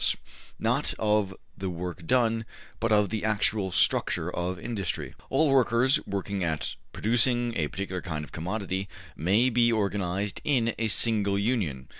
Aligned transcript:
But 0.01 0.05
``organization 0.07 0.57
may 0.57 0.65
follow 0.65 0.73
the 0.73 0.73
lines, 0.73 0.87
not 0.87 0.93
of 0.97 1.33
the 1.59 1.69
work 1.69 2.05
done, 2.07 2.45
but 2.79 2.91
of 2.91 3.09
the 3.09 3.23
actual 3.23 3.71
structure 3.71 4.35
of 4.35 4.59
industry. 4.59 5.13
All 5.29 5.51
workers 5.51 5.99
working 6.07 6.43
at 6.43 6.73
producing 6.91 7.55
a 7.55 7.67
particular 7.67 8.01
kind 8.01 8.23
of 8.25 8.31
commodity 8.31 8.89
may 9.15 9.51
be 9.51 9.71
organized 9.71 10.41
in 10.43 10.73
a 10.79 10.87
single 10.87 11.37
Union. 11.37 11.87